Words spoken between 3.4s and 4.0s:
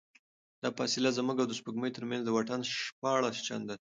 چنده ده.